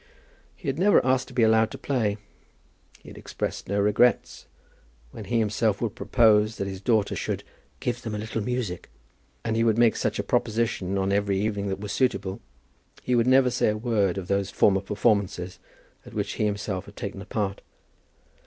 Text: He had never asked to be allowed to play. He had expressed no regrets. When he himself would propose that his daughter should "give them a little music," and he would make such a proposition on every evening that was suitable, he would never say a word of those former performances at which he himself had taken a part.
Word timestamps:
He 0.55 0.67
had 0.67 0.79
never 0.79 1.05
asked 1.05 1.27
to 1.27 1.33
be 1.35 1.43
allowed 1.43 1.69
to 1.69 1.77
play. 1.77 2.17
He 3.03 3.09
had 3.09 3.19
expressed 3.19 3.67
no 3.69 3.79
regrets. 3.79 4.47
When 5.11 5.25
he 5.25 5.37
himself 5.37 5.79
would 5.79 5.93
propose 5.93 6.55
that 6.57 6.65
his 6.65 6.81
daughter 6.81 7.15
should 7.15 7.43
"give 7.79 8.01
them 8.01 8.15
a 8.15 8.17
little 8.17 8.41
music," 8.41 8.89
and 9.45 9.55
he 9.55 9.63
would 9.63 9.77
make 9.77 9.95
such 9.95 10.17
a 10.17 10.23
proposition 10.23 10.97
on 10.97 11.11
every 11.11 11.39
evening 11.39 11.67
that 11.67 11.79
was 11.79 11.91
suitable, 11.91 12.41
he 13.03 13.13
would 13.13 13.27
never 13.27 13.51
say 13.51 13.69
a 13.69 13.77
word 13.77 14.17
of 14.17 14.27
those 14.27 14.49
former 14.49 14.81
performances 14.81 15.59
at 16.03 16.15
which 16.15 16.31
he 16.31 16.45
himself 16.45 16.85
had 16.85 16.95
taken 16.95 17.21
a 17.21 17.25
part. 17.25 17.61